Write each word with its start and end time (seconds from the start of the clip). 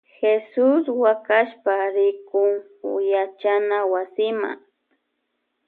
Jesus 0.17 0.85
wakashpa 1.03 1.73
rikun 1.95 2.53
yachana 3.11 3.77
wasima. 3.91 4.51